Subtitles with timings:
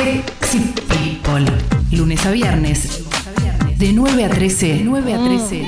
[0.00, 1.44] Sexy People.
[1.90, 3.02] Lunes a viernes.
[3.76, 4.80] De 9 a 13.
[4.82, 5.66] 9 a 13.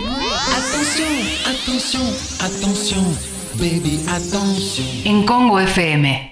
[0.56, 1.12] Attention,
[1.44, 2.02] attention,
[2.40, 3.04] attention,
[3.56, 4.86] baby, attention.
[5.04, 6.30] En Congo FM.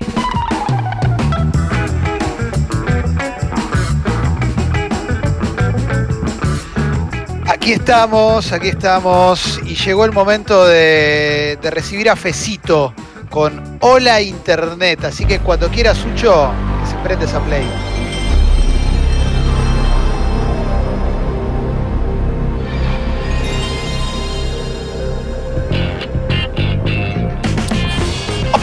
[7.49, 9.61] Aquí estamos, aquí estamos.
[9.67, 12.95] Y llegó el momento de, de recibir a Fecito
[13.29, 15.05] con Hola Internet.
[15.05, 16.51] Así que cuando quiera, Sucho,
[16.83, 17.90] que se prende esa play.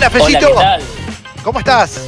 [0.08, 0.52] Hola, Fecito.
[0.52, 1.44] Hola, ¿qué tal?
[1.44, 2.08] ¿Cómo estás?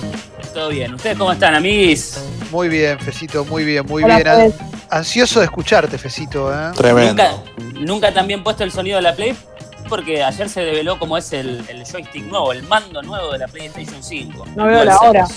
[0.54, 0.94] ¿Todo bien?
[0.94, 2.24] ¿Ustedes cómo están, amiguis?
[2.50, 4.54] Muy bien, Fecito, muy bien, muy Hola, bien.
[4.90, 6.50] Ansioso de escucharte, Fecito.
[6.50, 6.72] ¿eh?
[6.78, 7.44] Tremendo.
[7.58, 9.36] Nunca, nunca también puesto el sonido de la Play
[9.90, 13.48] porque ayer se develó cómo es el, el joystick nuevo, el mando nuevo de la
[13.50, 14.46] PlayStation 5.
[14.56, 15.28] No veo la hora.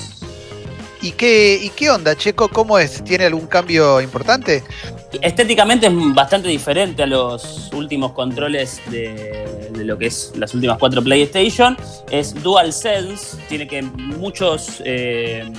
[1.01, 2.49] ¿Y qué, ¿Y qué onda, Checo?
[2.49, 3.03] ¿Cómo es?
[3.03, 4.63] ¿Tiene algún cambio importante?
[5.21, 11.03] Estéticamente es bastante diferente a los últimos controles de, lo que es las últimas cuatro
[11.03, 11.77] PlayStation.
[12.11, 15.51] Es DualSense, tiene que muchos, eh,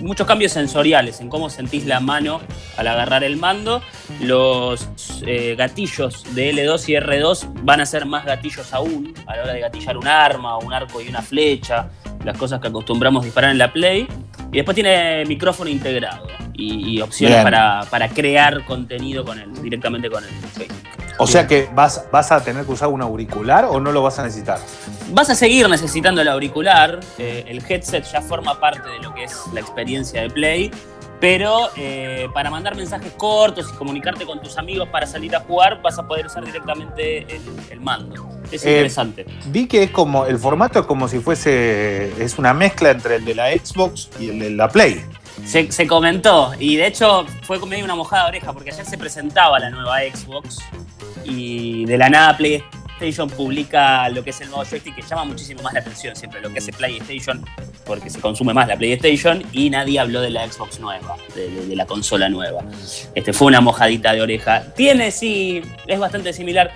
[0.00, 2.40] muchos cambios sensoriales en cómo sentís la mano
[2.76, 3.82] al agarrar el mando.
[4.20, 4.88] Los
[5.26, 9.52] eh, gatillos de L2 y R2 van a ser más gatillos aún a la hora
[9.52, 11.88] de gatillar un arma, un arco y una flecha,
[12.24, 14.06] las cosas que acostumbramos disparar en la Play.
[14.52, 17.44] Y después tiene micrófono integrado y, y opciones Bien.
[17.44, 20.70] para, para crear contenido con el, directamente con joystick.
[21.18, 24.18] O sea que vas, vas a tener que usar un auricular o no lo vas
[24.18, 24.58] a necesitar.
[25.10, 29.24] Vas a seguir necesitando el auricular, eh, el headset ya forma parte de lo que
[29.24, 30.70] es la experiencia de Play,
[31.22, 35.80] pero eh, para mandar mensajes cortos y comunicarte con tus amigos para salir a jugar
[35.80, 38.28] vas a poder usar directamente el, el mando.
[38.50, 39.24] Es Eh, interesante.
[39.46, 43.24] Vi que es como, el formato es como si fuese, es una mezcla entre el
[43.24, 45.04] de la Xbox y el de la Play.
[45.46, 48.84] Se, se comentó y de hecho fue como medio una mojada de oreja porque ayer
[48.84, 50.58] se presentaba la nueva Xbox
[51.22, 52.36] y de la nada
[52.98, 56.40] PlayStation publica lo que es el nuevo joystick que llama muchísimo más la atención siempre
[56.40, 57.44] lo que hace PlayStation
[57.84, 61.86] porque se consume más la PlayStation y nadie habló de la Xbox nueva, de, la
[61.86, 62.64] consola nueva.
[63.14, 64.64] Este fue una mojadita de oreja.
[64.74, 66.72] Tiene sí, es bastante similar.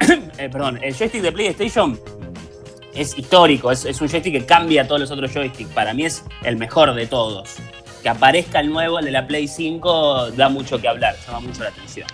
[0.38, 2.00] Eh, perdón, el joystick de PlayStation
[2.94, 5.70] es histórico, es, es un joystick que cambia a todos los otros joysticks.
[5.74, 7.56] Para mí es el mejor de todos.
[8.02, 11.62] Que aparezca el nuevo, el de la Play 5, da mucho que hablar, llama mucho
[11.62, 12.08] la atención.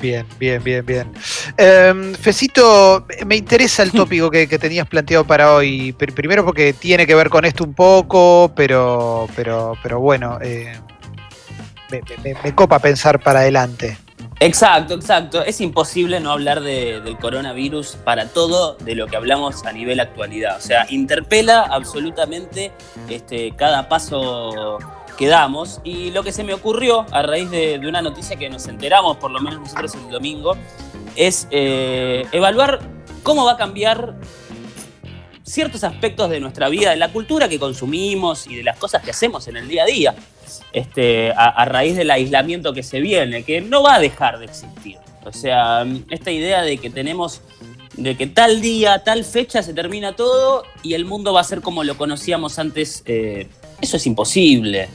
[0.00, 1.12] Bien, bien, bien, bien.
[1.56, 5.92] Em, Fecito, me interesa el tópico que, que tenías planteado para hoy.
[5.98, 10.72] Pr- Primero porque tiene que ver con esto un poco, pero, pero, pero bueno, eh,
[11.90, 13.96] me, me- me copa pensar para adelante.
[14.40, 15.42] Exacto, exacto.
[15.42, 19.98] Es imposible no hablar de- del coronavirus para todo de lo que hablamos a nivel
[20.00, 20.58] actualidad.
[20.58, 22.70] O sea, interpela absolutamente
[23.08, 24.78] este, cada paso
[25.16, 25.80] que damos.
[25.84, 29.30] Y lo que se me ocurrió a raíz de, una noticia que nos enteramos, por
[29.30, 30.56] lo menos nosotros el domingo,
[31.14, 32.80] es eh, evaluar
[33.22, 34.16] cómo va a cambiar
[35.42, 39.10] ciertos aspectos de nuestra vida, de la cultura que consumimos y de las cosas que
[39.12, 40.14] hacemos en el día a día
[40.72, 44.46] este, a, a raíz del aislamiento que se viene, que no va a dejar de
[44.46, 44.98] existir.
[45.24, 47.40] O sea, esta idea de que tenemos,
[47.96, 51.62] de que tal día, tal fecha se termina todo y el mundo va a ser
[51.62, 53.48] como lo conocíamos antes, eh,
[53.80, 54.88] eso es imposible.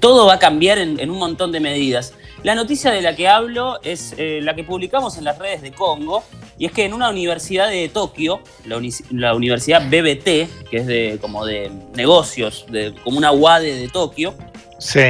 [0.00, 2.14] Todo va a cambiar en, en un montón de medidas.
[2.42, 5.72] La noticia de la que hablo es eh, la que publicamos en las redes de
[5.72, 6.24] Congo,
[6.58, 10.86] y es que en una universidad de Tokio, la, uni- la universidad BBT, que es
[10.86, 14.34] de, como de negocios, de, como una UADE de Tokio,
[14.78, 15.00] Sí.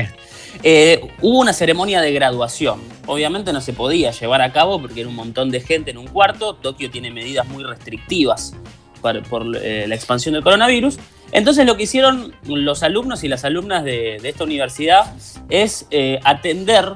[0.63, 2.81] eh, hubo una ceremonia de graduación.
[3.07, 6.07] Obviamente no se podía llevar a cabo porque era un montón de gente en un
[6.09, 6.55] cuarto.
[6.55, 8.55] Tokio tiene medidas muy restrictivas
[9.03, 10.99] para- por eh, la expansión del coronavirus.
[11.33, 15.15] Entonces lo que hicieron los alumnos y las alumnas de, de esta universidad
[15.51, 16.93] es eh, atender,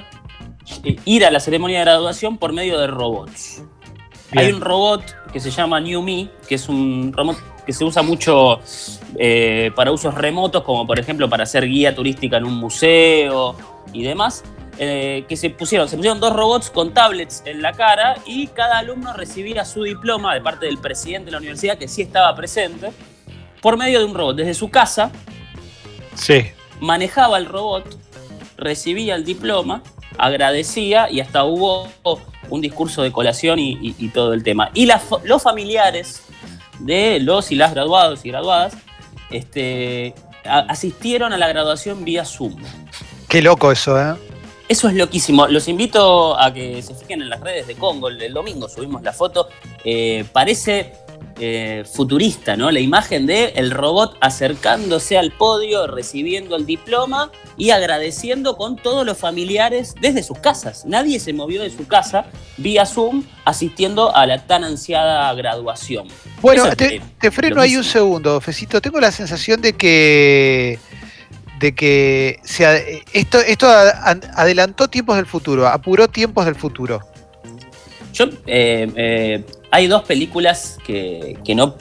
[0.84, 3.62] eh, ir a la ceremonia de graduación por medio de robots.
[4.32, 5.02] Hay un robot
[5.32, 8.60] que se llama New Me, que es un robot que se usa mucho
[9.74, 13.56] para usos remotos, como por ejemplo para hacer guía turística en un museo
[13.92, 14.44] y demás.
[14.78, 18.78] Eh, que se pusieron, se pusieron dos robots con tablets en la cara y cada
[18.78, 22.90] alumno recibía su diploma de parte del presidente de la universidad, que sí estaba presente,
[23.62, 24.36] por medio de un robot.
[24.36, 25.10] Desde su casa
[26.14, 26.44] Sí.
[26.80, 27.84] manejaba el robot,
[28.56, 29.82] recibía el diploma,
[30.18, 31.88] agradecía y hasta hubo
[32.48, 34.70] un discurso de colación y, y- y todo el tema.
[34.74, 36.22] Y fa- los familiares
[36.78, 38.74] de los y las graduados y graduadas
[39.30, 40.14] este,
[40.44, 42.56] a- asistieron a la graduación vía Zoom.
[43.28, 44.14] Qué loco eso, ¿eh?
[44.68, 45.46] Eso es loquísimo.
[45.46, 48.08] Los invito a que se fijen en las redes de Congo.
[48.08, 49.48] El, domingo subimos la foto.
[49.84, 50.92] Eh, parece
[51.38, 52.70] eh, futurista, ¿no?
[52.70, 59.04] La imagen de el robot acercándose al podio, recibiendo el diploma y agradeciendo con todos
[59.04, 60.86] los familiares desde sus casas.
[60.86, 62.24] Nadie se movió de su casa
[62.56, 66.08] vía Zoom asistiendo a la tan ansiada graduación.
[66.40, 68.80] Bueno, es, te, te freno ahí un segundo, Fecito.
[68.80, 70.78] Tengo la sensación de que
[71.58, 77.00] de que se esto, esto adelantó tiempos del futuro, apuró tiempos del futuro.
[78.12, 81.76] Yo, eh, eh, hay dos películas que, que no.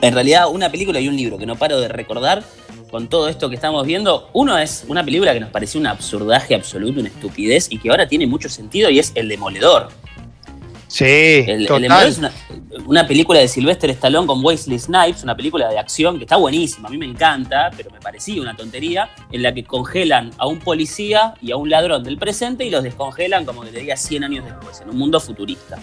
[0.00, 2.44] En realidad, una película y un libro que no paro de recordar
[2.90, 4.28] con todo esto que estamos viendo.
[4.32, 8.08] Uno es una película que nos pareció un absurdaje absoluto, una estupidez y que ahora
[8.08, 9.88] tiene mucho sentido y es El Demoledor.
[10.88, 11.04] Sí,
[11.46, 12.08] El, total.
[12.08, 12.32] Es una,
[12.86, 16.88] una película de Sylvester Stallone con Wesley Snipes, una película de acción que está buenísima,
[16.88, 20.58] a mí me encanta, pero me parecía una tontería, en la que congelan a un
[20.60, 24.24] policía y a un ladrón del presente y los descongelan como que te diga 100
[24.24, 25.78] años después, en un mundo futurista.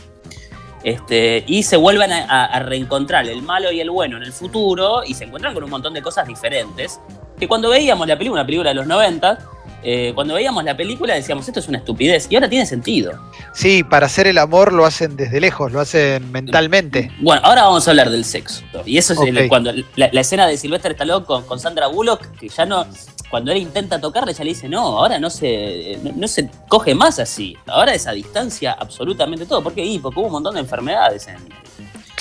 [0.84, 4.32] Este, y se vuelven a, a- a reencontrar el malo y el bueno en el
[4.32, 7.00] futuro y se encuentran con un montón de cosas diferentes.
[7.40, 9.38] Que cuando veíamos la película, una película de los 90,
[9.84, 12.28] eh, cuando veíamos la película decíamos, esto es una estupidez.
[12.30, 13.20] Y ahora tiene sentido.
[13.54, 17.12] Sí, para hacer el amor lo hacen desde lejos, lo hacen mentalmente.
[17.20, 18.64] Bueno, ahora vamos a hablar del sexo.
[18.86, 22.26] Y eso es el- cuando la, la escena de Sylvester Stallone con, con Sandra Bullock,
[22.40, 22.86] que ya no.
[23.30, 26.96] Cuando él intenta tocarle, ella le dice, no, ahora no se, no, no se coge
[26.96, 27.58] más así.
[27.68, 29.62] Ahora es a distancia absolutamente todo.
[29.64, 29.84] ¿Por qué?
[29.84, 31.38] Y porque hubo un montón de enfermedades en,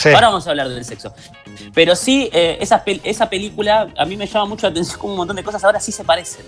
[0.05, 0.15] Sí.
[0.15, 1.13] Ahora vamos a hablar del sexo.
[1.75, 5.13] Pero sí, eh, esa, pel- esa película a mí me llama mucho la atención como
[5.15, 6.45] un montón de cosas ahora sí se parecen.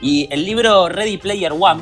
[0.00, 1.80] Y el libro Ready Player One,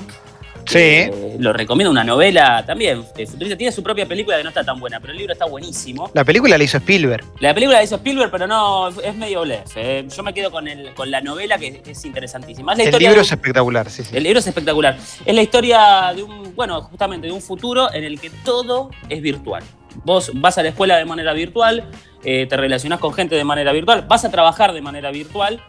[0.67, 0.79] Sí.
[0.79, 4.62] eh, lo recomiendo, una novela también, eh, futurista, tiene su propia película que no está
[4.62, 6.11] tan buena, pero el libro está buenísimo.
[6.12, 7.25] La película la hizo Spielberg.
[7.41, 9.73] La película la hizo Spielberg, pero no, es medio blef.
[9.77, 10.06] eh.
[10.15, 12.73] Yo me quedo con, el, con la novela que, que es interesantísima.
[12.73, 14.15] Es la El historia libro es espectacular, sí, sí.
[14.17, 14.99] el libro es espectacular.
[15.25, 19.21] Es la historia de un, bueno, justamente de un futuro en el que todo es
[19.23, 19.65] virtual.
[20.05, 21.85] Vos vas a la escuela de manera virtual,
[22.25, 25.63] eh, te relacionás con gente de manera virtual, vas a trabajar de manera virtual,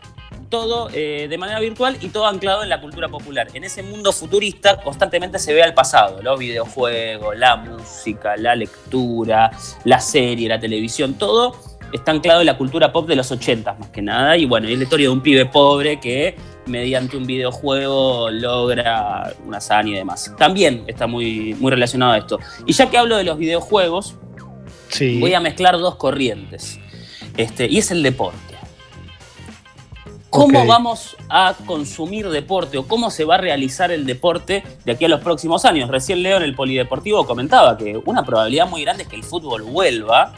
[0.49, 3.47] todo eh, de manera virtual y todo anclado en la cultura popular.
[3.53, 9.51] En ese mundo futurista constantemente se ve al pasado, los videojuegos, la música, la lectura,
[9.85, 13.89] la serie, la televisión, todo está anclado en la cultura pop de los 80 más
[13.89, 14.37] que nada.
[14.37, 16.35] Y bueno, es la historia de un pibe pobre que
[16.65, 20.33] mediante un videojuego logra una hazaña y demás.
[20.37, 22.39] También está muy, muy relacionado a esto.
[22.65, 24.15] Y ya que hablo de los videojuegos,
[24.89, 25.19] Sí.
[25.19, 26.79] voy a mezclar dos corrientes.
[27.37, 28.37] Este, y es el deporte.
[30.29, 35.03] ¿Cómo vamos a consumir deporte o cómo se va a realizar el deporte de aquí
[35.03, 35.89] a los próximos años?
[35.89, 39.63] Recién Leo en el Polideportivo comentaba que una probabilidad muy grande es que el fútbol
[39.63, 40.31] vuelva,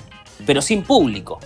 [0.45, 1.39] pero sin público.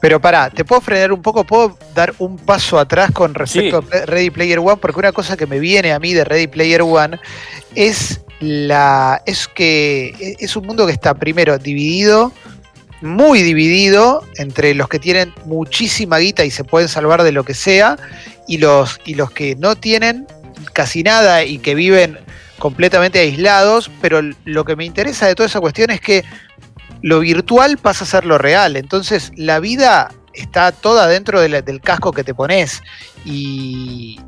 [0.00, 1.44] Pero pará, ¿te puedo frenar un poco?
[1.44, 3.96] ¿Puedo dar un paso atrás con respecto Sí.
[3.96, 4.76] a Ready Player One?
[4.76, 7.18] Porque una cosa que me viene a mí de Ready Player One
[7.74, 9.22] es la.
[9.26, 12.32] es que es un mundo que está primero dividido,
[13.00, 17.54] muy dividido, entre los que tienen muchísima guita y se pueden salvar de lo que
[17.54, 17.96] sea,
[18.46, 20.26] y los, y los que no tienen
[20.72, 22.18] casi nada y que viven
[22.58, 23.90] completamente aislados.
[24.00, 26.24] Pero lo que me interesa de toda esa cuestión es que
[27.04, 28.76] lo virtual pasa a ser lo real.
[28.76, 32.82] Entonces la vida está toda dentro de la- del casco que te pones.
[33.26, 34.18] Y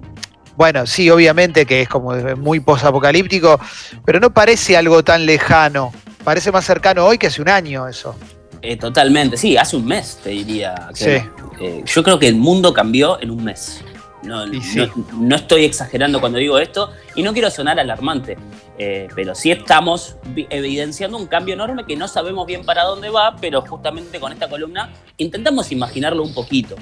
[0.57, 3.59] bueno, sí, obviamente que es como muy posapocalíptico,
[4.05, 5.91] pero no parece algo tan lejano.
[6.23, 8.15] Parece más cercano hoy que hace un año eso.
[8.61, 10.89] Eh, totalmente, sí, hace un mes te diría.
[10.95, 11.29] que Sí.
[11.61, 13.81] Eh, yo creo que el mundo cambió en un mes.
[14.27, 14.79] No, Y sí.
[14.79, 18.37] no- no estoy exagerando cuando digo esto y no quiero sonar alarmante,
[18.79, 23.09] eh, pero sí estamos vi- evidenciando un cambio enorme que no sabemos bien para dónde
[23.11, 26.77] va, pero justamente con esta columna intentamos imaginarlo un poquito.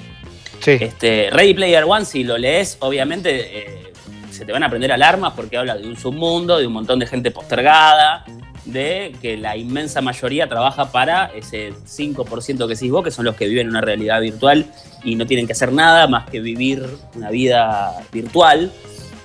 [0.59, 0.71] Sí.
[0.79, 3.93] Este, Ready Player One, si lo lees, obviamente eh,
[4.35, 7.07] se te van a prender alarmas porque habla de un submundo, de un montón de
[7.07, 8.25] gente postergada,
[8.65, 13.35] de que la inmensa mayoría trabaja para ese 5% que decís vos, que son los
[13.35, 14.65] que viven una realidad virtual
[15.03, 18.71] y no tienen que hacer nada más que vivir una vida virtual.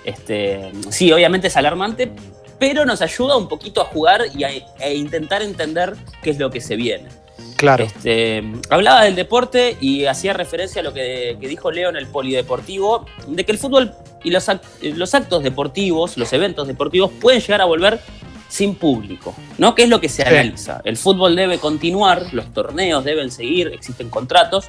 [0.04, 2.12] Este, sí, obviamente es alarmante,
[2.58, 6.50] pero nos ayuda un poquito a jugar y a, e intentar entender qué es lo
[6.50, 7.08] que se viene.
[7.56, 7.84] Claro.
[7.84, 12.06] Este, hablaba del deporte y hacía referencia a lo que, que dijo Leo en el
[12.06, 13.92] polideportivo, de que el fútbol
[14.24, 14.62] y los, act-
[14.94, 18.00] los actos deportivos, los eventos deportivos, pueden llegar a volver
[18.48, 19.74] sin público, ¿no?
[19.74, 20.28] ¿Qué es lo que se Sí.
[20.28, 20.80] analiza?
[20.84, 24.68] El fútbol debe continuar, los torneos deben seguir, existen contratos,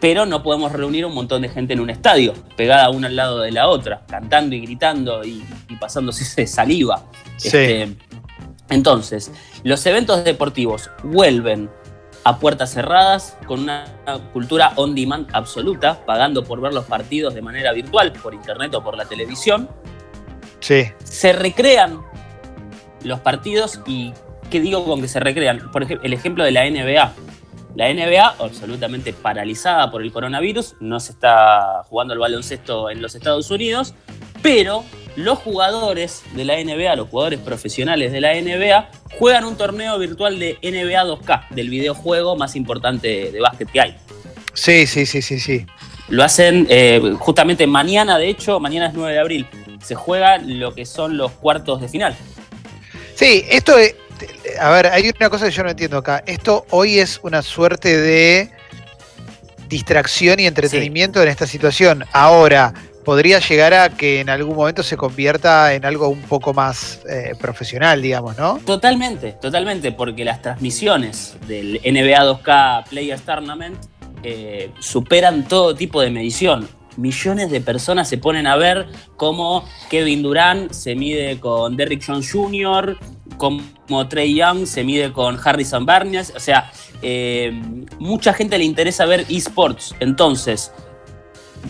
[0.00, 3.38] pero no podemos reunir un montón de gente en un estadio, pegada una al lado
[3.40, 7.04] de la otra, cantando y gritando y, y pasándose saliva.
[7.36, 7.46] Sí.
[7.46, 7.88] Este,
[8.68, 9.30] entonces,
[9.64, 11.70] los eventos deportivos vuelven
[12.24, 13.84] a puertas cerradas con una
[14.32, 18.82] cultura on demand absoluta, pagando por ver los partidos de manera virtual, por internet o
[18.82, 19.68] por la televisión.
[20.60, 20.84] Sí.
[21.02, 22.00] Se recrean
[23.02, 24.12] los partidos y
[24.50, 25.70] ¿qué digo con que se recrean?
[25.72, 27.12] Por ejemplo, el ejemplo de la NBA.
[27.74, 33.14] La NBA, absolutamente paralizada por el coronavirus, no se está jugando el baloncesto en los
[33.14, 33.94] Estados Unidos,
[34.42, 34.84] pero
[35.16, 40.38] los jugadores de la NBA, los jugadores profesionales de la NBA, juegan un torneo virtual
[40.38, 43.96] de NBA 2K, del videojuego más importante de básquet que hay.
[44.54, 45.66] Sí, sí, sí, sí, sí.
[46.08, 49.46] Lo hacen eh, justamente mañana, de hecho, mañana es 9 de abril.
[49.82, 52.16] Se juega lo que son los cuartos de final.
[53.14, 53.94] Sí, esto es.
[54.60, 56.22] A ver, hay una cosa que yo no entiendo acá.
[56.26, 58.50] Esto hoy es una suerte de
[59.68, 62.04] distracción y entretenimiento en esta situación.
[62.12, 67.00] Ahora, podría llegar a que en algún momento se convierta en algo un poco más
[67.08, 68.58] eh, profesional, digamos, ¿no?
[68.64, 73.76] Totalmente, totalmente, porque las transmisiones del NBA 2K Players Tournament
[74.22, 76.68] eh, superan todo tipo de medición.
[76.96, 82.30] Millones de personas se ponen a ver cómo Kevin Durant se mide con Derrick Jones
[82.30, 82.98] Jr.,
[83.38, 86.32] como Trey Young se mide con Harrison Barnes.
[86.36, 87.50] O sea, eh,
[87.98, 89.94] mucha gente le interesa ver esports.
[90.00, 90.70] Entonces,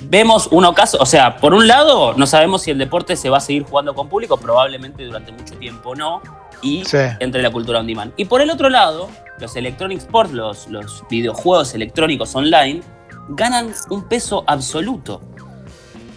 [0.04, 3.38] vemos un ocaso, o sea, por un lado, no sabemos si el deporte se va
[3.38, 6.22] a seguir jugando con público, probablemente durante mucho tiempo no,
[6.62, 6.82] y
[7.20, 8.12] entre la cultura on demand.
[8.16, 9.08] Y por el otro lado,
[9.38, 12.82] los electronic sports, los, los videojuegos electrónicos online,
[13.28, 15.20] ganan un peso absoluto.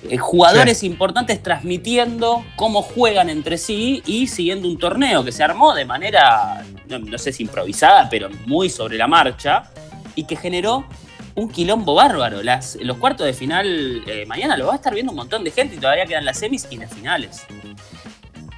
[0.09, 5.73] Eh, jugadores importantes transmitiendo cómo juegan entre sí y siguiendo un torneo que se armó
[5.73, 9.71] de manera, no, sé si improvisada, pero muy sobre la marcha
[10.13, 10.85] y que generó
[11.35, 12.41] un quilombo bárbaro.
[12.41, 15.51] Las, los cuartos de final eh, mañana lo va a estar viendo un montón de
[15.51, 17.45] gente y todavía quedan las semis y las finales.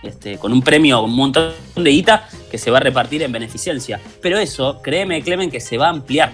[0.03, 3.99] Este, con un premio, un montón de guita que se va a repartir en beneficencia.
[4.21, 6.31] Pero eso, créeme, Clemen, que se va a ampliar.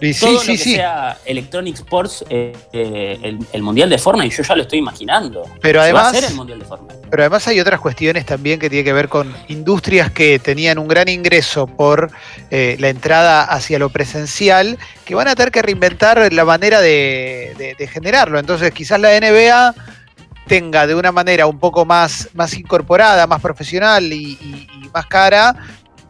[0.00, 0.74] Y Todo sí, lo sí, que sí.
[0.76, 5.44] sea Electronic Sports, eh, eh, el, el Mundial de Fortnite, yo ya lo estoy imaginando.
[5.60, 6.94] Pero va a además- hacer el Mundial de Fortnite.
[7.10, 10.88] Pero además hay otras cuestiones también que tienen que ver con industrias que tenían un
[10.88, 12.10] gran ingreso por
[12.50, 17.54] eh, la entrada hacia lo presencial, que van a tener que reinventar la manera de,
[17.58, 18.38] de- de generarlo.
[18.38, 19.74] Entonces quizás la NBA
[20.46, 25.06] tenga de una manera un poco más, más incorporada, más profesional y, y- y más
[25.06, 25.54] cara.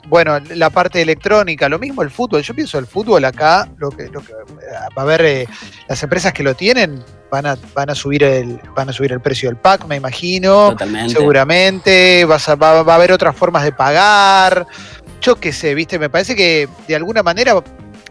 [0.09, 2.43] Bueno, la parte electrónica, lo mismo el fútbol.
[2.43, 5.49] Yo pienso el fútbol acá, lo que, lo que va a haber eh,
[5.87, 9.21] las empresas que lo tienen van a, van a subir el, van a subir el
[9.21, 10.71] precio del pack, me imagino.
[10.71, 11.15] Totalmente.
[11.15, 14.67] Seguramente vas a- va, va a haber otras formas de pagar.
[15.21, 17.55] Yo qué sé, viste, me parece que de alguna manera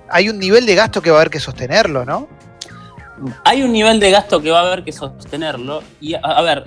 [0.10, 2.27] hay un nivel de gasto que va a haber que sostenerlo, ¿no?
[3.46, 5.82] Hay un nivel de gasto que va a haber que sostenerlo.
[6.00, 6.66] Y a, a ver,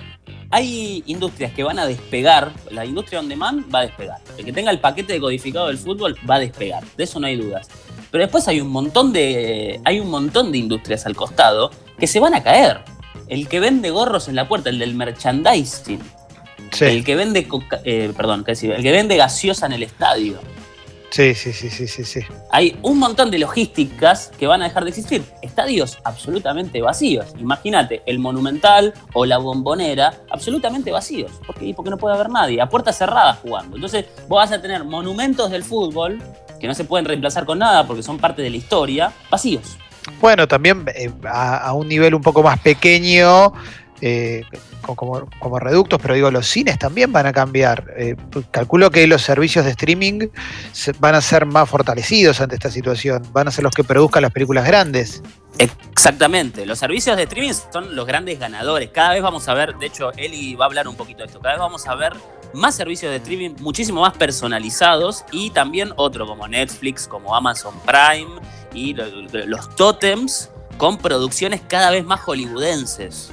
[0.51, 2.51] hay industrias que van a despegar.
[2.69, 4.17] La industria on demand va a despegar.
[4.37, 6.83] El que tenga el paquete de codificado del fútbol va a despegar.
[6.97, 7.67] De eso no hay dudas.
[8.11, 9.79] Pero después hay un montón de.
[9.85, 12.81] hay un montón de industrias al costado que se van a caer.
[13.27, 15.99] El que vende gorros en la puerta, el del merchandising.
[16.89, 18.71] El que vende coca- eh, perdón, ¿qué decir?
[18.71, 20.39] El que vende gaseosa en el estadio.
[21.11, 22.19] Sí, sí, sí, sí, sí, sí.
[22.51, 25.23] Hay un montón de logísticas que van a dejar de existir.
[25.41, 27.27] Estadios absolutamente vacíos.
[27.37, 31.31] Imagínate, el Monumental o la Bombonera absolutamente vacíos.
[31.45, 31.73] ¿Por qué?
[31.75, 33.75] Porque no puede haber nadie, a puertas cerradas jugando.
[33.75, 36.21] Entonces vos vas a tener monumentos del fútbol
[36.59, 39.77] que no se pueden reemplazar con nada porque son parte de la historia, vacíos.
[40.19, 43.53] Bueno, también eh, a, a un nivel un poco más pequeño,
[44.01, 44.43] eh,
[44.81, 47.85] co- como, reductos, pero digo, los cines también van a cambiar.
[47.97, 48.15] Eh,
[48.51, 50.27] calculo que los servicios de streaming
[50.99, 54.31] van a ser más fortalecidos ante esta situación, van a ser los que produzcan las
[54.31, 55.21] películas grandes.
[55.57, 58.89] Exactamente, los servicios de streaming son los grandes ganadores.
[58.91, 61.39] Cada vez vamos a ver, de hecho, Eli va a hablar un poquito de esto,
[61.39, 62.13] cada vez vamos a ver
[62.53, 68.41] más servicios de streaming muchísimo más personalizados y también otro como Netflix, como Amazon Prime
[68.73, 73.31] y lo- lo- los totems con producciones cada vez más hollywoodenses.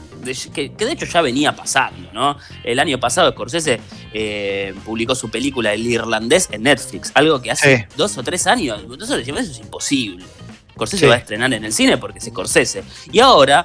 [0.53, 2.37] Que, que de hecho ya venía pasando, ¿no?
[2.65, 3.81] El año pasado Scorsese
[4.13, 7.85] eh, publicó su película El Irlandés en Netflix, algo que hace Sí.
[7.97, 10.25] dos o tres años, nosotros decíamos eso es imposible.
[10.73, 11.09] Scorsese Sí.
[11.09, 12.85] va a estrenar en el cine porque es Scorsese.
[13.13, 13.65] Y ahora,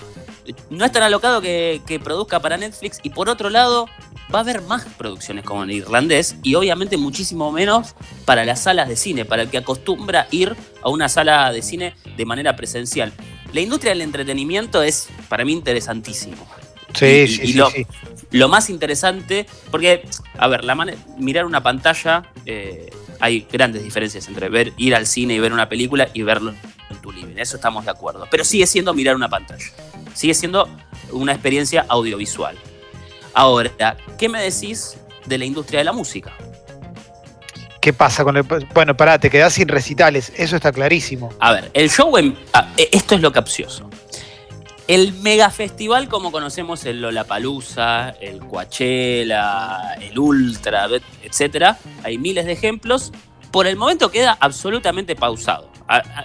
[0.69, 2.99] no es tan alocado que, que produzca para Netflix.
[3.03, 3.87] Y por otro lado,
[4.33, 6.35] va a haber más producciones como en irlandés.
[6.43, 7.93] Y obviamente muchísimo menos
[8.25, 11.95] para las salas de cine, para el que acostumbra ir a una sala de cine
[12.17, 13.13] de manera presencial.
[13.53, 16.45] La industria del entretenimiento es para mí interesantísimo.
[16.93, 17.87] Sí, Y- sí, y sí, lo- sí.
[18.31, 20.05] Lo más interesante, porque,
[20.39, 20.75] a ver, la
[21.19, 25.69] mirar una pantalla, eh, hay grandes diferencias entre ver, ir al cine y ver una
[25.69, 26.53] película y verlo
[26.89, 28.27] en tu living, eso estamos de acuerdo.
[28.31, 29.63] Pero sigue siendo mirar una pantalla,
[30.15, 30.67] sigue siendo
[31.11, 32.57] una experiencia audiovisual.
[33.35, 36.33] Ahora, ¿qué me decís de la industria de la música?
[37.83, 38.45] ¿Qué pasa con el.?
[38.73, 41.33] Bueno, pará, te quedás sin recitales, eso está clarísimo.
[41.41, 42.33] A ver, el show en.
[42.77, 43.89] eh, esto es lo capcioso.
[44.87, 50.87] El megafestival, como conocemos el Lollapalooza, el Coachella, el Ultra,
[51.23, 53.11] etcétera, hay miles de ejemplos.
[53.51, 55.69] Por el momento queda absolutamente pausado.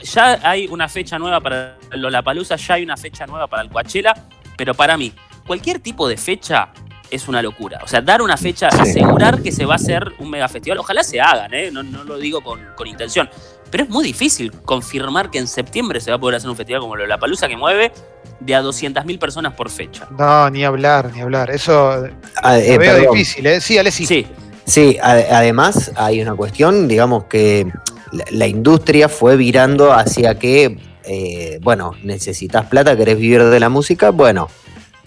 [0.04, 4.14] Ya hay una fecha nueva para Lollapalooza, ya hay una fecha nueva para el Coachella,
[4.56, 5.12] pero para mí,
[5.44, 6.68] cualquier tipo de fecha
[7.10, 7.80] es una locura.
[7.82, 8.78] O sea, dar una fecha, Sí.
[8.80, 11.70] asegurar que se va a hacer un mega festival, ojalá se hagan, ¿eh?
[11.72, 13.28] no, no lo digo con, con intención,
[13.70, 16.80] pero es muy difícil confirmar que en septiembre se va a poder hacer un festival
[16.82, 17.92] como Lollapalooza que mueve
[18.40, 20.06] de a 200.000 personas por fecha.
[20.18, 21.50] No, ni hablar, ni hablar.
[21.50, 22.04] Eso
[22.42, 23.12] Ah, eh, veo perdón.
[23.14, 23.60] difícil, ¿eh?
[23.60, 24.26] Sí, Ale, sí.
[24.64, 27.66] Sí, además hay una cuestión, digamos que
[28.12, 33.68] la, la industria fue virando hacia que, eh, bueno, necesitas plata, querés vivir de la
[33.70, 34.48] música, bueno,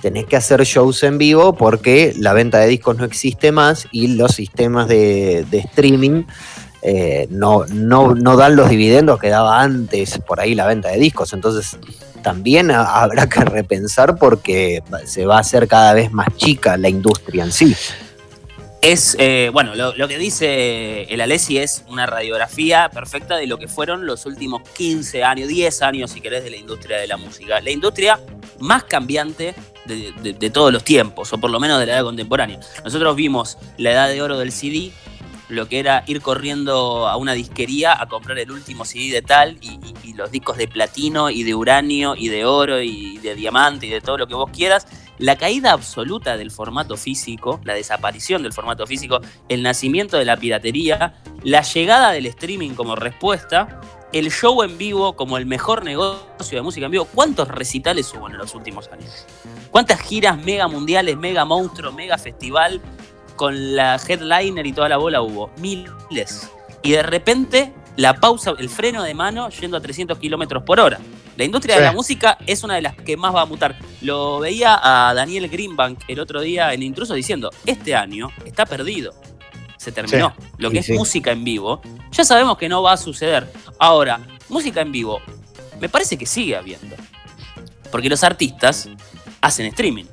[0.02, 4.08] tenés que hacer shows en vivo porque la venta de discos no existe más y
[4.16, 6.24] los sistemas de, streaming
[6.82, 10.98] eh, no, no, no dan los dividendos que daba antes por ahí la venta de
[10.98, 11.34] discos.
[11.34, 11.78] Entonces
[12.24, 16.90] también ha- habrá que repensar porque se va a hacer cada vez más chica la
[16.90, 17.76] industria en sí.
[18.82, 23.68] Es, eh, bueno, lo, que dice el Alessi es una radiografía perfecta de lo que
[23.68, 27.62] fueron los últimos 15 años, 10 años, si querés, de la industria de la música.
[27.62, 28.20] La industria
[28.60, 29.54] más cambiante
[29.86, 32.60] de, todos los tiempos, o por lo menos de la edad contemporánea.
[32.84, 34.92] Nosotros vimos la edad de oro del CD,
[35.50, 39.58] lo que era ir corriendo a una disquería a comprar el último CD de tal
[39.62, 43.86] y- y los discos de platino y de uranio y de oro y de diamante
[43.86, 44.88] y de todo lo que vos quieras.
[45.22, 50.36] La caída absoluta del formato físico, la desaparición del formato físico, el nacimiento de la
[50.36, 53.80] piratería, la llegada del streaming como respuesta,
[54.14, 57.06] el show en vivo como el mejor negocio de música en vivo.
[57.06, 59.28] ¿Cuántos recitales hubo en los últimos años?
[59.70, 62.82] ¿Cuántas giras mega mundiales, mega monstruo, mega festival
[63.36, 65.52] con la headliner y toda la bola hubo?
[65.58, 66.50] Miles.
[66.82, 71.00] Y de repente la pausa, el freno de mano yendo a 300 kilómetros por hora.
[71.38, 73.78] La industria de la música es una de las que más va a mutar.
[74.02, 79.14] Lo veía a Daniel Greenbank el otro día en Intruso diciendo, este año está perdido.
[79.78, 80.34] Se terminó.
[80.58, 80.94] Lo que es sí.
[80.94, 83.52] música en vivo, ya sabemos que no va a suceder.
[83.80, 84.20] Ahora,
[84.50, 85.22] música en vivo,
[85.80, 86.96] me parece que sigue habiendo.
[87.92, 88.90] Porque los artistas
[89.42, 90.06] hacen streaming.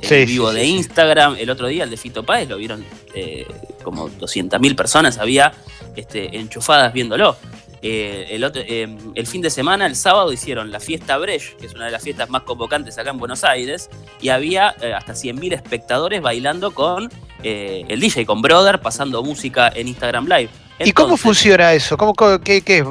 [0.00, 0.64] El Sí, vivo de.
[0.64, 3.46] Instagram, el otro día, el de Fito Páez, lo vieron eh,
[3.82, 5.52] como 200.000 personas había
[5.96, 7.36] este, enchufadas viéndolo.
[7.82, 11.66] Eh, el, otro- eh, el fin de semana, el sábado, hicieron la fiesta Brecht, que
[11.66, 13.88] es una de las fiestas más convocantes acá en Buenos Aires,
[14.20, 17.08] y había eh, hasta 100.000 espectadores bailando con
[17.42, 20.50] eh, el DJ, con Brother, pasando música en Instagram Live.
[20.80, 21.96] ¿Y cómo funciona eso?
[21.96, 22.84] ¿Cómo, qué, qué es?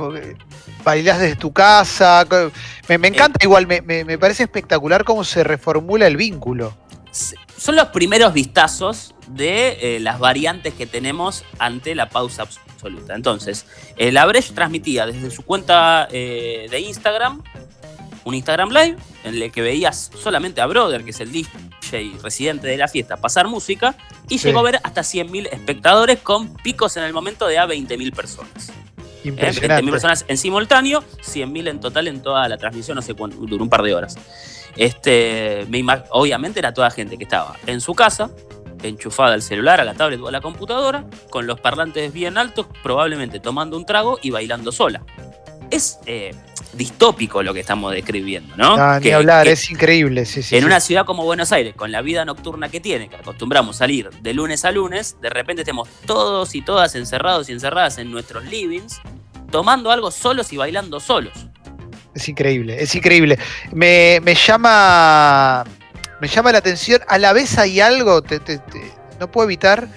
[0.84, 2.26] ¿Bailás desde tu casa?
[2.88, 6.74] Me, me encanta igual, me, me- parece espectacular cómo se reformula el vínculo.
[7.58, 12.46] son los primeros vistazos de eh, las variantes que tenemos ante la pausa
[12.78, 13.16] absoluta.
[13.16, 13.66] Entonces,
[13.98, 17.42] eh, la transmitía desde su cuenta eh, de Instagram
[18.24, 21.50] un Instagram Live en el que veías solamente a Brother, que es el DJ
[22.22, 23.96] residente de la fiesta, pasar música
[24.28, 24.48] y Sí.
[24.48, 28.70] llegó a ver hasta 100.000 espectadores con picos en el momento de a 20.000 personas.
[28.70, 28.74] ¿eh?
[29.24, 29.92] 20.000 Impresionante.
[29.92, 33.70] personas en simultáneo, 100.000 en total en toda la transmisión, no sé cuánto, duró un
[33.70, 34.18] par de horas.
[34.76, 38.30] Este, me obviamente era toda gente que estaba en su casa,
[38.84, 42.68] enchufada al celular, a la tablet o a la computadora, con los parlantes bien altos,
[42.84, 45.04] probablemente tomando un trago y bailando sola.
[45.70, 46.34] Es eh,
[46.74, 48.78] distópico lo que estamos describiendo, ¿no?
[48.78, 50.26] No, ni Que- hablar, que- es increíble.
[50.26, 50.66] Sí, sí, en sí.
[50.66, 54.34] una ciudad como Buenos Aires, con la vida nocturna que tiene, que acostumbramos salir de
[54.34, 59.02] lunes a lunes, de repente estemos todos y todas encerrados y encerradas en nuestros livings,
[59.52, 61.34] tomando algo solos y bailando solos.
[62.16, 63.38] Es increíble, es increíble.
[63.74, 65.64] Me, me llama
[66.22, 67.02] me llama la atención.
[67.08, 69.88] A la vez hay algo, te- te- te- no puedo evitar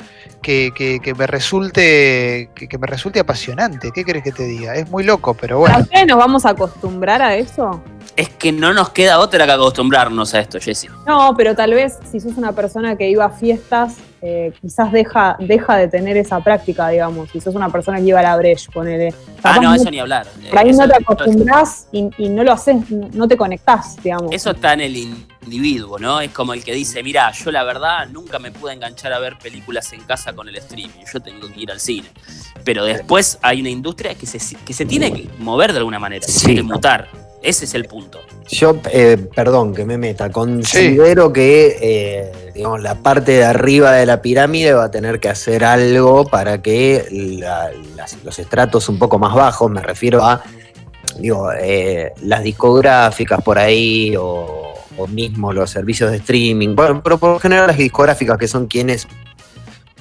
[0.43, 3.91] que, que- que me resulte que, que me resulte apasionante.
[3.93, 4.75] ¿Qué querés que te diga?
[4.75, 5.79] Es muy loco, pero ¿A bueno.
[5.81, 7.83] ustedes nos vamos a acostumbrar a eso?
[8.17, 10.89] Es que no nos queda otra que acostumbrarnos a esto, Jessy.
[11.07, 15.37] No, pero tal vez si sos una persona que iba a fiestas, eh, quizás deja,
[15.41, 17.31] deja de tener esa práctica, digamos.
[17.31, 19.15] Si sos una persona que iba a la Breche, ponele.
[19.43, 20.27] Ah, no, no- eso ni hablar.
[20.51, 24.33] Por ahí Eso- no te acostumbrás y, y no lo haces, no te conectás, digamos.
[24.33, 26.21] Eso está en el individuo, ¿no?
[26.21, 29.39] Es como el que dice, mira, yo la verdad nunca me pude enganchar a ver
[29.39, 32.09] películas en casa con el streaming, yo tengo que ir al cine.
[32.65, 36.27] Pero después hay una industria que se, que se tiene que mover de alguna manera,
[36.27, 36.47] se Sí.
[36.47, 37.09] tiene que mutar.
[37.43, 38.21] Ese es el punto.
[38.49, 44.05] Yo, eh, perdón que me meta, considero que eh, digamos, la parte de arriba de
[44.07, 47.07] la pirámide va a tener que hacer algo para que
[47.41, 50.43] la- las- los estratos un poco más bajos, me refiero a
[51.19, 57.19] digo, eh, las discográficas por ahí o, o mismo los servicios de streaming, bueno, pero
[57.19, 59.07] por general las discográficas que son quienes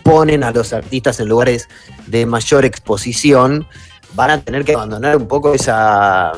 [0.03, 1.67] ponen a los artistas en lugares
[2.07, 3.67] de mayor exposición,
[4.13, 6.31] van a tener que abandonar un poco esa,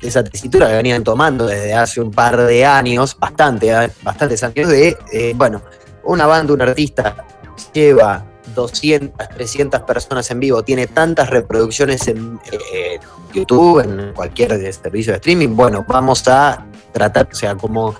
[0.00, 4.68] esa tesitura que venían tomando desde hace un par de años, bastante, eh, bastantes años,
[4.68, 5.62] de, eh, bueno,
[6.04, 7.26] una banda, un artista
[7.72, 12.40] lleva 200, 300 personas en vivo, tiene tantas reproducciones en,
[12.72, 12.98] eh,
[13.32, 15.54] YouTube, en cualquier servicio de streaming.
[15.54, 17.94] Bueno, vamos a tratar, o sea, como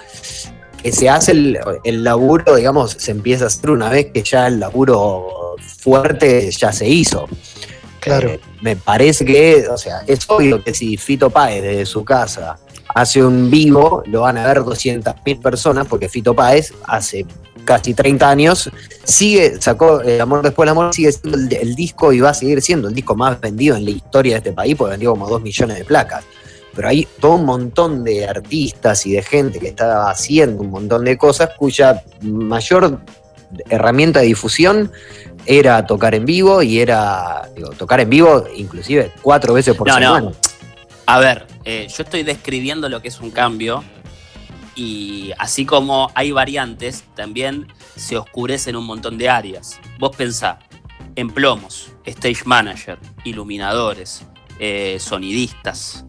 [0.82, 4.48] que se hace el, el laburo, digamos, se empieza a hacer una vez que ya
[4.48, 7.28] el laburo fuerte ya se hizo.
[8.00, 8.30] Claro.
[8.30, 12.58] Eh, me parece que, o sea, es obvio que si Fito Páez desde su casa
[12.94, 17.26] hace un vivo, lo van a ver 200.000 personas, porque Fito Páez hace
[17.64, 18.70] casi 30 años
[19.04, 22.34] sigue, sacó El Amor Después del Amor, sigue siendo el, el disco y va a
[22.34, 25.28] seguir siendo el disco más vendido en la historia de este país, porque vendió como
[25.28, 26.24] 2 millones de placas.
[26.74, 31.04] Pero hay todo un montón de artistas y de gente que está haciendo un montón
[31.04, 33.00] de cosas cuya mayor
[33.68, 34.92] herramienta de difusión
[35.46, 39.94] era tocar en vivo y era digo, tocar en vivo inclusive cuatro veces por No,
[40.00, 40.16] no.
[40.16, 40.32] semana.
[41.06, 43.82] A ver, eh, yo estoy describiendo lo que es un cambio
[44.76, 49.78] y así como hay variantes, también se oscurecen un montón de áreas.
[49.98, 50.60] Vos pensá
[51.16, 54.22] en plomos, stage manager, iluminadores,
[54.58, 56.04] eh, sonidistas,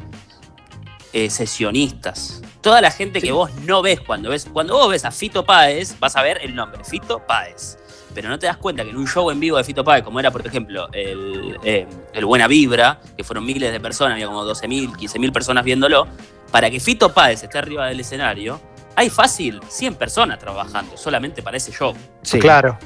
[1.14, 2.42] eh, sesionistas.
[2.62, 6.00] Toda la gente que vos no ves cuando ves, cuando vos ves a Fito Páez,
[6.00, 7.78] vas a ver el nombre, Fito Páez.
[8.14, 10.20] Pero no te das cuenta que en un show en vivo de Fito Páez, como
[10.20, 14.44] era por ejemplo el, eh, el Buena Vibra, que fueron miles de personas, había como
[14.46, 16.08] 12.000, 15.000 personas viéndolo,
[16.52, 18.60] para que Fito Páez esté arriba del escenario,
[18.96, 21.94] hay fácil 100 personas trabajando solamente para ese show.
[22.22, 22.40] Sí.
[22.40, 22.78] Claro.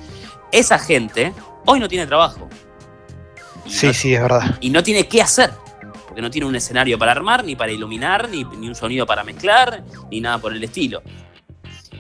[0.52, 1.34] Esa gente
[1.66, 2.48] hoy no tiene trabajo.
[3.66, 4.58] Y Sí, no- sí, es verdad.
[4.62, 5.50] y no tiene qué hacer.
[6.08, 9.24] Porque no tiene un escenario para armar, ni para iluminar, ni, ni un sonido para
[9.24, 11.02] mezclar, ni nada por el estilo.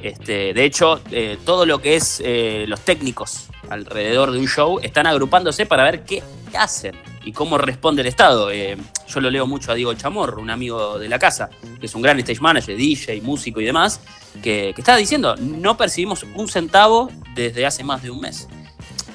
[0.06, 4.80] Este, de hecho, eh, todo lo que es eh, los técnicos alrededor de un show
[4.84, 6.22] están agrupándose para ver qué
[6.56, 8.52] hacen y cómo responde el Estado.
[8.52, 11.96] Eh, yo lo leo mucho a Diego Chamorro, un amigo de la casa, que es
[11.96, 14.00] un gran stage manager, DJ, músico y demás,
[14.44, 18.48] que, que está diciendo, no percibimos un centavo desde hace más de un mes.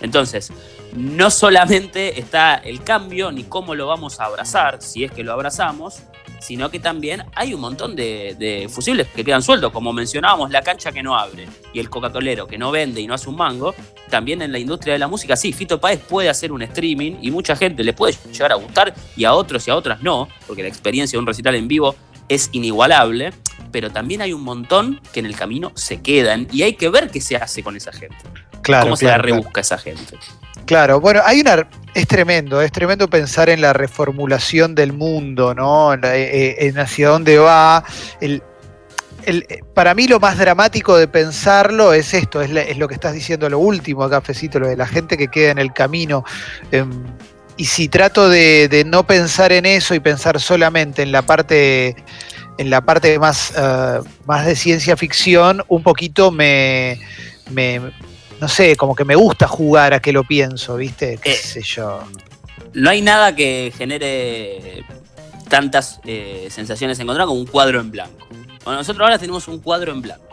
[0.00, 0.52] Entonces,
[0.92, 5.34] no solamente está el cambio ni cómo lo vamos a abrazar, si es que lo
[5.34, 6.02] abrazamos,
[6.40, 10.62] sino que también hay un montón de, de fusibles que quedan sueltos, como mencionábamos, la
[10.62, 13.74] cancha que no abre y el Coca-Colero que no vende y no hace un mango,
[14.08, 17.30] también en la industria de la música, sí, Fito Páez puede hacer un streaming y
[17.30, 20.62] mucha gente le puede llegar a gustar y a otros y a otras no, porque
[20.62, 21.94] la experiencia de un recital en vivo
[22.28, 23.32] es inigualable,
[23.72, 27.10] pero también hay un montón que en el camino se quedan y hay que ver
[27.10, 28.16] qué se hace con esa gente,
[28.62, 29.22] Claro, cómo se la claro.
[29.24, 30.16] rebusca esa gente.
[30.66, 31.68] Claro, bueno, hay una.
[31.94, 35.92] Es tremendo, es tremendo pensar en la reformulación del mundo, ¿no?
[35.94, 37.82] En, eh, en hacia dónde va.
[38.20, 38.42] El,
[39.24, 42.86] el- eh, para mí lo más dramático de pensarlo es esto, es, la- es lo
[42.86, 46.24] que estás diciendo, lo último, Cafecito, lo de la gente que queda en el camino.
[46.70, 46.90] Em,
[47.56, 51.96] y si trato de, de no pensar en eso y pensar solamente en la parte,
[52.58, 57.00] en la parte más, eh, más de ciencia ficción, un poquito me,
[57.50, 57.80] me,
[58.40, 61.18] no sé, como que me gusta jugar a que lo pienso, ¿viste?
[61.22, 62.00] ¿Qué Eh, sé yo?
[62.72, 64.84] no hay nada que genere
[65.48, 68.28] tantas eh, sensaciones encontradas como un cuadro en blanco.
[68.64, 70.24] Bueno, nosotros ahora tenemos un cuadro en blanco.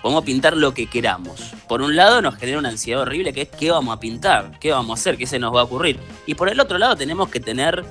[0.00, 1.52] Podemos pintar lo que queramos.
[1.68, 4.70] Por un lado nos genera una ansiedad horrible que es qué vamos a pintar, qué
[4.70, 5.98] vamos a hacer, qué se nos va a ocurrir.
[6.26, 7.84] Y por el otro lado tenemos que tener,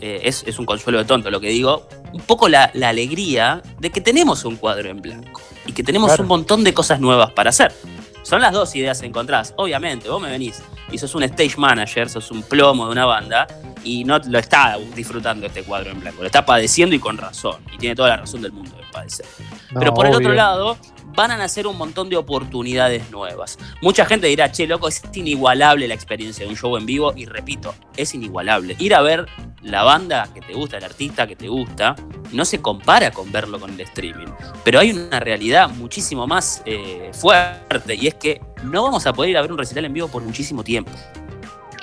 [0.00, 3.62] eh, es, es un consuelo de tonto lo que digo, un poco la, la alegría
[3.78, 6.22] de que tenemos un cuadro en blanco y que tenemos Claro.
[6.24, 7.72] un montón de cosas nuevas para hacer.
[8.22, 9.54] Son las dos ideas encontradas.
[9.56, 13.46] Obviamente, vos me venís y sos un stage manager, sos un plomo de una banda
[13.84, 17.56] y no lo está disfrutando este cuadro en blanco, lo está padeciendo y con razón.
[17.72, 19.26] Y tiene toda la razón del mundo de padecer.
[19.72, 20.76] No, Pero por el otro lado,
[21.18, 23.58] van a nacer un montón de oportunidades nuevas.
[23.82, 27.12] Mucha gente dirá, che, loco, es inigualable la experiencia de un show en vivo.
[27.16, 28.76] Y repito, es inigualable.
[28.78, 29.26] Ir a ver
[29.62, 31.96] la banda que te gusta, el artista que te gusta,
[32.30, 34.28] no se compara con verlo con el streaming.
[34.64, 39.30] Pero hay una realidad muchísimo más eh, fuerte y es que no vamos a poder
[39.32, 40.92] ir a ver un recital en vivo por muchísimo tiempo.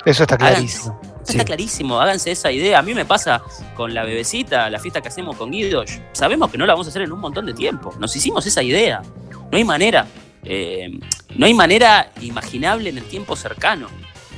[0.04, 1.00] Eso está Háganse- clarísimo.
[1.02, 1.32] Eso Sí.
[1.32, 2.78] Está clarísimo, háganse esa idea.
[2.78, 3.42] A mí me pasa
[3.74, 5.82] con la bebecita, la fiesta que hacemos con Guido.
[6.12, 7.92] Sabemos que no la vamos a hacer en un montón de tiempo.
[7.98, 9.02] Nos hicimos esa idea.
[9.50, 10.06] No hay manera.
[10.44, 10.90] eh,
[11.34, 13.88] no hay manera imaginable en el tiempo cercano.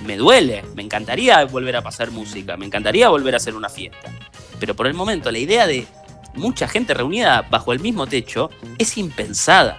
[0.05, 0.65] Me duele.
[0.75, 2.57] Me encantaría volver a pasar música.
[2.57, 4.11] Me encantaría volver a hacer una fiesta.
[4.59, 5.87] Pero por el momento, la idea de
[6.35, 9.77] mucha gente reunida bajo el mismo techo es impensada.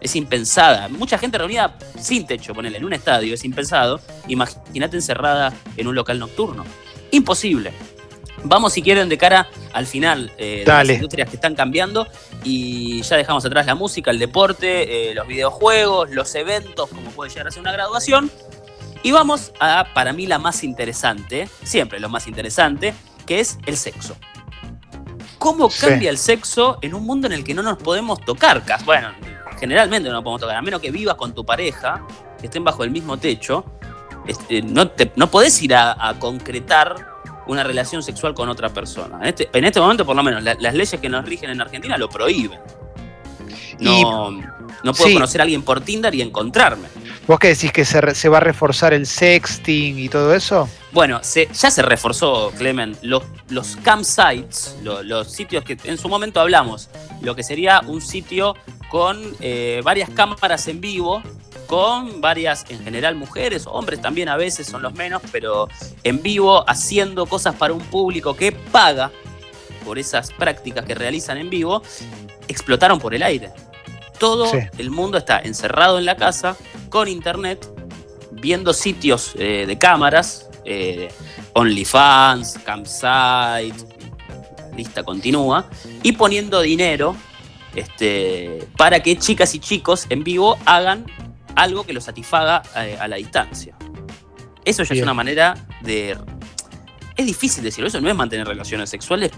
[0.00, 0.88] Es impensada.
[0.88, 4.00] Mucha gente reunida sin techo, ponele, en un estadio, es impensado.
[4.26, 6.64] Imagínate encerrada en un local nocturno.
[7.12, 7.72] Imposible.
[8.44, 12.06] Vamos, si quieren, de cara al final eh, de las industrias que están cambiando
[12.42, 17.30] y ya dejamos atrás la música, el deporte, eh, los videojuegos, los eventos, como puede
[17.30, 18.30] llegar a ser una graduación.
[19.04, 22.94] Y vamos a, para mí, la más interesante, siempre lo más interesante,
[23.26, 24.16] que es el sexo.
[25.38, 25.86] ¿Cómo Sí.
[25.86, 28.62] cambia el sexo en un mundo en el que no nos podemos tocar?
[28.84, 29.08] Bueno,
[29.58, 32.06] generalmente no nos podemos tocar, a menos que vivas con tu pareja,
[32.40, 33.64] que estén bajo el mismo techo.
[34.26, 37.11] este, no, te- no podés ir a, a concretar
[37.46, 39.18] una relación sexual con otra persona.
[39.20, 41.60] En este, en este momento, por lo menos, la- las leyes que nos rigen en
[41.60, 42.58] Argentina lo prohíben.
[43.80, 45.14] No, no puedo sí.
[45.14, 46.88] conocer a alguien por Tinder y encontrarme.
[47.26, 50.68] ¿Vos qué decís que se, re- se va a reforzar el sexting y todo eso?
[50.92, 56.08] Bueno, se- ya se reforzó, Clemen, los, los campsites, lo- los sitios que en su
[56.08, 56.90] momento hablamos,
[57.22, 58.54] lo que sería un sitio
[58.90, 61.22] con eh, varias cámaras en vivo,
[61.72, 65.68] con varias, en general mujeres, hombres también a veces son los menos, pero
[66.04, 69.10] en vivo haciendo cosas para un público que paga
[69.82, 71.82] por esas prácticas que realizan en vivo,
[72.46, 73.52] explotaron por el aire.
[74.18, 74.58] Todo Sí.
[74.76, 76.58] el mundo está encerrado en la casa,
[76.90, 77.66] con internet,
[78.32, 81.08] viendo sitios eh, de cámaras, eh,
[81.54, 83.72] OnlyFans, Campsite,
[84.76, 85.70] lista continúa,
[86.02, 87.16] y poniendo dinero
[87.74, 91.06] este, para que chicas y chicos en vivo hagan
[91.56, 93.74] algo que los satisfaga eh, a la distancia.
[94.64, 96.16] Eso ya es una manera de...
[97.16, 99.32] Es difícil decirlo, eso no es mantener relaciones sexuales,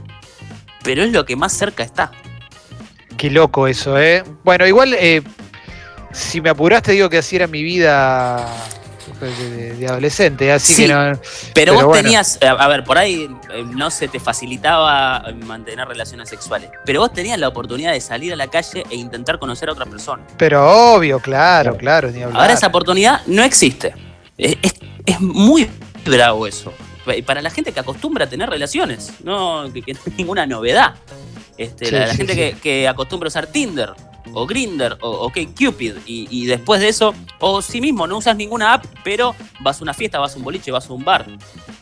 [0.82, 2.12] pero es lo que más cerca está.
[3.16, 4.22] Qué loco eso, ¿eh?
[4.44, 5.22] Bueno, igual, eh,
[6.12, 8.46] si me apuraste, digo que así era mi vida
[9.20, 11.00] de, adolescente, así Sí, que no.
[11.00, 11.20] Pero,
[11.54, 12.02] Pero vos bueno.
[12.02, 17.00] tenías, a ver, por ahí eh, no se te facilitaba eh, mantener relaciones sexuales, pero
[17.00, 20.22] vos tenías la oportunidad de salir a la calle e intentar conocer a otra persona.
[20.36, 22.40] Pero obvio, claro, claro, ni hablar.
[22.40, 23.94] Ahora esa oportunidad no existe.
[24.38, 24.74] Es, es-
[25.06, 25.68] es muy
[26.06, 26.72] bravo eso.
[27.14, 30.46] Y Para la gente que acostumbra a tener relaciones, no, que, que no es ninguna
[30.46, 30.94] novedad.
[31.58, 32.34] Este, Sí, la, la sí, gente.
[32.34, 33.90] Que, que acostumbra a usar Tinder
[34.32, 38.36] o Grinder o, o Cupid y, y después de eso, o sí mismo no usas
[38.36, 41.26] ninguna app, pero vas a una fiesta, vas a un boliche, vas a un bar,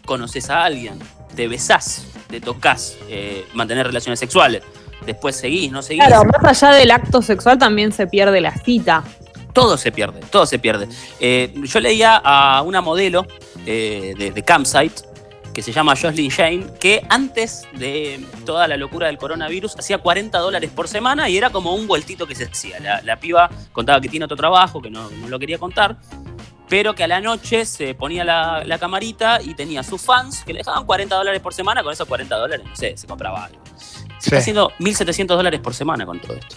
[0.05, 0.98] conoces a alguien,
[1.35, 4.62] te besás, te tocas, eh, mantener relaciones sexuales,
[5.07, 6.05] después seguís, no seguís.
[6.07, 9.05] Claro, más allá del acto sexual también se pierde la cita.
[9.52, 10.88] todo se pierde, todo se pierde.
[11.20, 13.26] Eh, yo leía a una modelo
[13.66, 15.12] eh, de, de Campsite
[15.54, 20.38] que se llama Jocelyn Shane, que antes de toda la locura del coronavirus hacía 40
[20.38, 22.80] dólares por semana y era como un vueltito que se hacía.
[22.80, 25.96] La, la piba contaba que tiene otro trabajo, que no, no lo quería contar,
[26.68, 30.52] pero que a la noche se ponía la, la camarita y tenía sus fans que
[30.54, 33.60] le dejaban 40 dólares por semana, con esos 40 dólares, no sé, se compraba algo.
[33.76, 34.26] Se Sí.
[34.28, 36.56] está haciendo 1.700 dólares por semana con todo esto.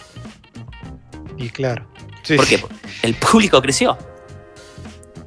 [1.36, 1.86] Y claro.
[2.22, 2.56] Sí, ¿Por sí.
[2.56, 2.64] qué?
[3.02, 3.98] El público creció.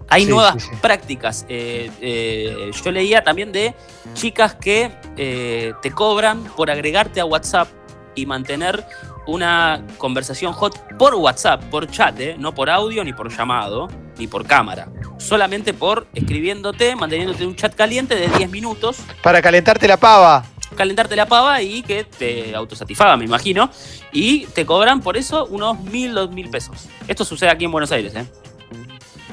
[0.10, 0.76] Hay Sí, nuevas sí, sí.
[0.82, 1.46] prácticas.
[1.50, 3.76] Eh, eh, yo leía también de
[4.14, 7.68] chicas que eh, te cobran por agregarte a WhatsApp
[8.16, 8.84] y mantener
[9.28, 14.46] una conversación hot por WhatsApp, por chat, no por audio, ni por llamado, ni por
[14.48, 14.88] cámara.
[15.20, 20.44] Solamente por escribiéndote, manteniéndote un chat caliente de 10 minutos, Para calentarte la pava.
[20.76, 23.70] calentarte la pava y que te autosatisfaga, me imagino.
[24.12, 26.88] Y te cobran por eso unos mil, dos mil pesos.
[27.08, 28.26] Esto sucede aquí en Buenos Aires, ¿eh?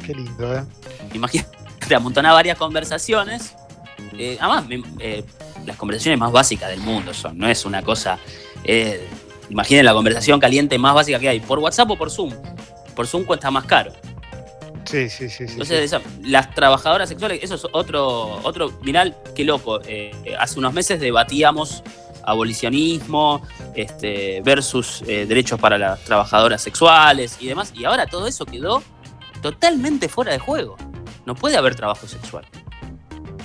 [0.07, 0.64] Qué lindo, ¿eh?
[1.12, 3.55] Imagínate, amontonar varias conversaciones.
[4.19, 4.64] Eh, además,
[5.01, 5.25] eh,
[5.66, 8.19] las conversaciones más básicas del mundo son, no es una cosa.
[8.64, 9.07] eh,
[9.49, 12.33] imaginen la conversación caliente más básica que hay, por WhatsApp o por Zoom.
[12.97, 13.92] Por Zoom cuesta más caro.
[14.85, 15.47] Sí, sí, sí.
[15.47, 15.97] sí, Entonces, sí.
[15.97, 18.73] esa- las trabajadoras sexuales, eso es otro, otro,
[19.35, 19.81] qué loco.
[19.87, 21.83] eh, hace unos meses debatíamos
[22.25, 23.42] abolicionismo
[23.75, 28.83] este, versus eh, derechos para las trabajadoras sexuales y demás, y ahora todo eso quedó
[29.53, 30.77] totalmente fuera de juego.
[31.25, 32.45] No puede haber trabajo sexual.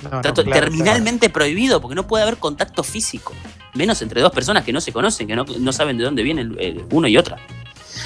[0.02, 3.32] No, no, Está to- claro, terminalmente prohibido porque no puede haber contacto físico.
[3.74, 6.56] Menos entre dos personas que no se conocen, que no, no saben de dónde vienen
[6.58, 7.36] eh, uno y otra.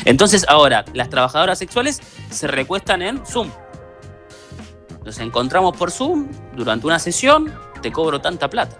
[0.05, 3.51] Entonces ahora las trabajadoras sexuales se recuestan en Zoom.
[5.05, 8.77] Nos encontramos por Zoom durante una sesión, te cobro tanta plata.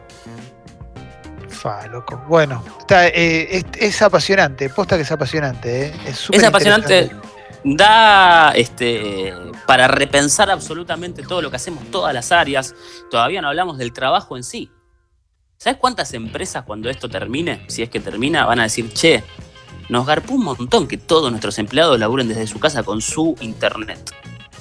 [1.49, 2.23] Fa, loco.
[2.29, 5.95] Bueno, está, eh, es, es apasionante, posta que es apasionante, ¿eh?
[6.07, 7.11] Es, Es apasionante.
[7.69, 9.35] Da este,
[9.67, 12.77] para repensar absolutamente todo lo que hacemos, todas las áreas.
[13.11, 14.71] Todavía no hablamos del trabajo en sí.
[15.59, 19.25] ¿Sabes cuántas empresas cuando esto termine, si es que termina, van a decir, che,
[19.89, 24.15] nos garpó un montón que todos nuestros empleados laburen desde su casa con su internet?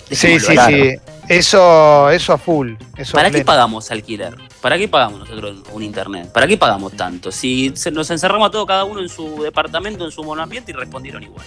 [0.09, 0.95] Sí, Dejémoslo sí, sí.
[1.29, 2.73] Eso, eso a full.
[2.97, 4.35] Eso ¿Para qué pagamos alquiler?
[4.61, 6.31] ¿Para qué pagamos nosotros un internet?
[6.31, 7.31] ¿Para qué pagamos tanto?
[7.31, 11.21] Si nos encerramos a todos cada uno en su departamento, en su monoambiente y respondieron
[11.21, 11.45] igual.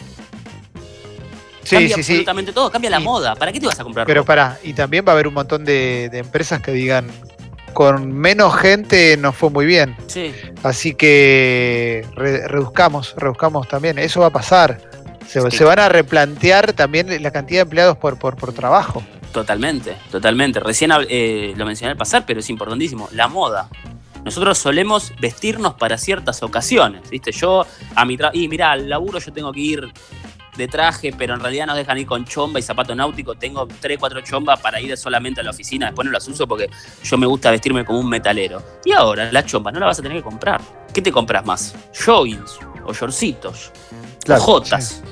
[1.68, 2.12] Sí, cambia sí, sí.
[2.12, 3.35] absolutamente todo, cambia la Y- moda.
[3.37, 4.26] ¿Para qué te vas a comprar Pero ropa?
[4.26, 7.07] pará, y también va a haber un montón de, de empresas que digan,
[7.74, 9.96] con menos gente nos fue muy bien.
[10.07, 10.33] Sí.
[10.62, 13.98] Así que re- reduzcamos, reduzcamos también.
[13.98, 14.81] Eso va a pasar.
[15.26, 15.57] Se, Sí.
[15.59, 19.02] se van a replantear también la cantidad de empleados por, por, por trabajo.
[19.33, 20.59] Totalmente, totalmente.
[20.59, 23.09] Recién eh, lo mencioné al pasar, pero es importantísimo.
[23.12, 23.68] La moda.
[24.24, 27.31] Nosotros solemos vestirnos para ciertas ocasiones, ¿viste?
[27.31, 29.88] Yo a mi trabajo, y mirá, al laburo yo tengo que ir
[30.59, 33.35] de traje, pero en realidad nos dejan ir con chomba y zapato náutico.
[33.35, 36.68] Tengo 3, 4 chombas para ir solamente a la oficina, después no las uso porque
[37.03, 38.62] yo me gusta vestirme como un metalero.
[38.85, 40.61] Y ahora, la chomba no la vas a tener que comprar.
[40.92, 41.75] ¿Qué te compras más?
[42.05, 43.73] Joggings o shortcitos,
[44.25, 45.03] Claro, jotas,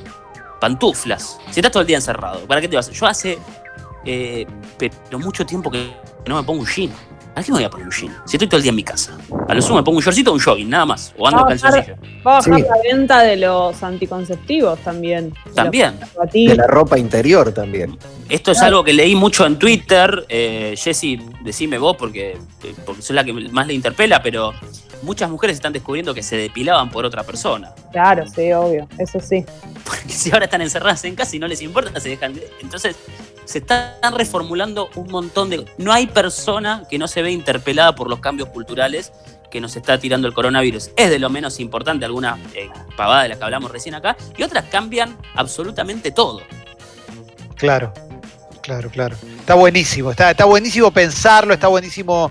[0.61, 1.39] pantuflas.
[1.51, 2.91] Si estás todo el día encerrado, ¿para qué te vas?
[2.91, 3.39] Yo hace
[4.07, 4.47] eh,
[4.79, 5.93] pero mucho tiempo que
[6.27, 6.91] no me pongo un jean.
[7.37, 8.17] ¿A qué me voy a poner un jean?
[8.25, 9.17] Si estoy todo el día en mi casa.
[9.47, 11.13] A lo sumo me pongo un shortcito o un jogging, nada más.
[11.19, 11.97] O ando calzoncillo.
[12.27, 12.63] Va a bajar Sí.
[12.63, 15.35] la venta de los anticonceptivos también.
[15.55, 16.01] También.
[16.33, 17.99] De la ropa interior también.
[18.31, 20.25] Esto es algo que leí mucho en Twitter.
[20.31, 24.55] Eh, Jessy, decime vos porque, eh, porque sos la que más le interpela, pero
[25.03, 27.71] muchas mujeres están descubriendo que se depilaban por otra persona.
[27.93, 29.45] Claro, sí, obvio, eso sí.
[29.85, 32.33] Porque si ahora están encerradas en casa y no les importa, se dejan.
[32.63, 32.97] Entonces,
[33.47, 35.65] se están reformulando un montón de.
[35.79, 39.13] No hay persona que no se ve interpelada por los cambios culturales
[39.51, 40.91] que nos está tirando el coronavirus.
[40.97, 44.43] Es de lo menos importante, alguna eh, pavada de la que hablamos recién acá, y
[44.43, 46.43] otras cambian absolutamente todo.
[47.55, 47.93] Claro,
[48.61, 49.17] claro, claro.
[49.39, 52.31] Está buenísimo, está, está buenísimo pensarlo, está buenísimo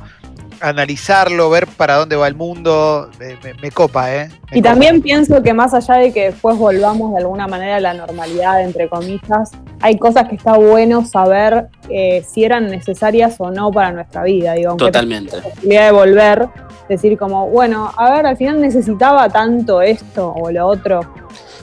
[0.61, 3.09] analizarlo, ver para dónde va el mundo.
[3.19, 4.29] Me, me- me copa, ¿eh?
[4.51, 4.71] Me Y copa.
[4.71, 8.61] también pienso que más allá de que después volvamos de alguna manera a la normalidad,
[8.61, 13.91] entre comillas, hay cosas que está bueno saber eh, si eran necesarias o no para
[13.91, 14.53] nuestra vida.
[14.53, 15.37] Digo, Totalmente.
[15.37, 16.47] la posibilidad de volver,
[16.89, 21.01] decir como, bueno, a ver, al final necesitaba tanto esto o lo otro.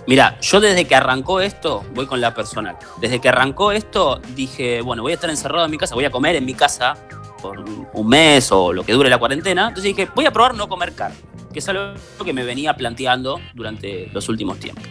[0.06, 2.76] Mira, yo desde que arrancó esto, voy con la personal.
[3.00, 6.10] Desde que arrancó esto, dije, bueno, voy a estar encerrado en mi casa, voy a
[6.10, 6.94] comer en mi casa
[7.42, 9.68] por un mes o lo que dure la cuarentena.
[9.68, 11.16] Entonces dije, voy a probar no comer carne,
[11.52, 14.84] que es algo que me venía planteando durante los últimos tiempos.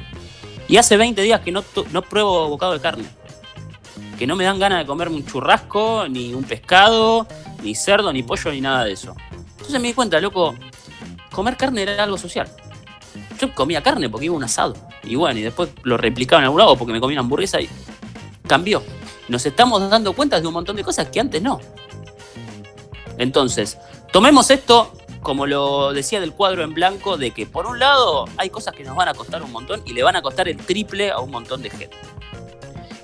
[0.67, 3.05] Y hace 20 días que no, no pruebo bocado de carne.
[4.19, 7.25] Que no me dan ganas de comerme un churrasco, ni un pescado,
[7.63, 9.15] ni cerdo, ni pollo, ni nada de eso.
[9.51, 10.53] Entonces me di cuenta, loco,
[11.31, 12.47] comer carne era algo social.
[13.39, 14.75] Yo comía carne porque iba un asado.
[15.03, 17.67] Y bueno, y después lo replicaba en algún lado porque me comí una hamburguesa y
[18.47, 18.83] cambió.
[19.27, 21.59] Nos estamos dando cuenta de un montón de cosas que antes no.
[23.17, 23.77] Entonces,
[24.11, 28.49] tomemos esto como lo decía del cuadro en blanco, de que por un lado hay
[28.49, 31.11] cosas que nos van a costar un montón y le van a costar el triple
[31.11, 31.95] a un montón de gente.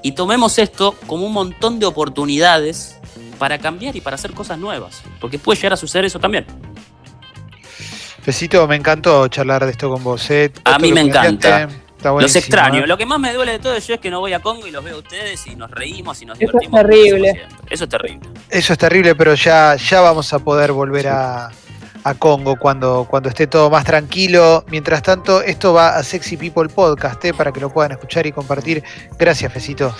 [0.01, 2.97] Y tomemos esto como un montón de oportunidades
[3.37, 6.45] para cambiar y para hacer cosas nuevas, porque puede llegar a suceder eso también.
[8.21, 10.29] Fecito, me encantó charlar de esto con vos.
[10.31, 10.51] ¿eh?
[10.65, 11.69] A mí me encanta.
[11.97, 12.83] Está Los extraño.
[12.83, 12.87] ¿eh?
[12.87, 14.71] Lo que más me duele de todo eso es que no voy a Congo y
[14.71, 16.79] los veo a ustedes y nos reímos y nos Eso es divertimos.
[16.81, 17.29] como terrible.
[17.31, 17.73] hacemos siempre.
[17.75, 18.29] Eso es terrible.
[18.49, 21.49] Eso es terrible, pero ya, ya vamos a poder volver a,
[22.03, 24.63] a Congo cuando, cuando esté todo más tranquilo.
[24.69, 27.33] Mientras tanto, esto va a Sexy People Podcast, ¿eh?
[27.33, 28.83] para que lo puedan escuchar y compartir.
[29.17, 29.93] Gracias, Fecito.